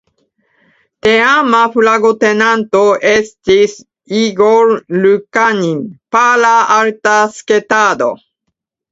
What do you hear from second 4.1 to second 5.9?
"Igor Lukanin"